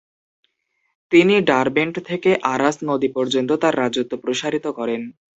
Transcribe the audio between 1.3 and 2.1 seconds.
Derbent